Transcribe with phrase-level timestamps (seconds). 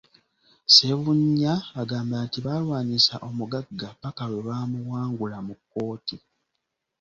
[0.67, 6.17] Ssebunya agamba nti baalwanyisa omugagga ppaka lwe baamuwangula mu kkooti.